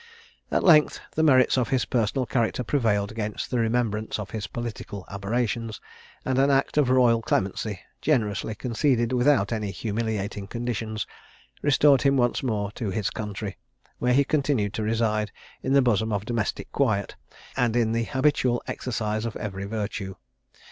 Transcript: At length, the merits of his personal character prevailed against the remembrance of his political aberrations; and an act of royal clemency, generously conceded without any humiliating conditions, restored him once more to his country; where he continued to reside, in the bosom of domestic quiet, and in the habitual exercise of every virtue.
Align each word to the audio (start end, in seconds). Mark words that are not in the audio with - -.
At 0.49 0.63
length, 0.63 0.99
the 1.13 1.21
merits 1.21 1.59
of 1.59 1.69
his 1.69 1.85
personal 1.85 2.25
character 2.25 2.63
prevailed 2.63 3.11
against 3.11 3.51
the 3.51 3.59
remembrance 3.59 4.17
of 4.17 4.31
his 4.31 4.47
political 4.47 5.05
aberrations; 5.11 5.79
and 6.25 6.39
an 6.39 6.49
act 6.49 6.75
of 6.75 6.89
royal 6.89 7.21
clemency, 7.21 7.81
generously 8.01 8.55
conceded 8.55 9.13
without 9.13 9.51
any 9.51 9.69
humiliating 9.69 10.47
conditions, 10.47 11.05
restored 11.61 12.01
him 12.01 12.17
once 12.17 12.41
more 12.41 12.71
to 12.71 12.89
his 12.89 13.11
country; 13.11 13.57
where 13.99 14.13
he 14.15 14.23
continued 14.23 14.73
to 14.73 14.81
reside, 14.81 15.31
in 15.61 15.73
the 15.73 15.83
bosom 15.83 16.11
of 16.11 16.25
domestic 16.25 16.71
quiet, 16.71 17.15
and 17.55 17.75
in 17.75 17.91
the 17.91 18.05
habitual 18.05 18.63
exercise 18.67 19.23
of 19.23 19.35
every 19.35 19.65
virtue. 19.65 20.15